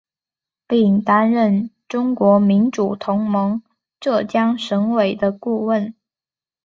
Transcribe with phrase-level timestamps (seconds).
[0.65, 3.61] 并担任中国民主同盟
[3.99, 5.93] 浙江省委的顾问。